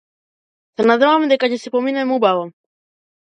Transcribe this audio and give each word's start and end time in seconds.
Се 0.79 0.85
надеваме 0.91 1.29
дека 1.33 1.49
ќе 1.53 1.59
си 1.65 1.73
поминеме 1.77 2.17
убаво. 2.17 2.47